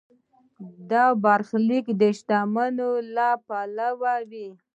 دا 0.91 1.03
برخلیک 1.23 1.85
د 2.01 2.03
شتمنۍ 2.17 2.89
له 3.15 3.27
پلوه 3.45 4.13
وي. 4.29 4.47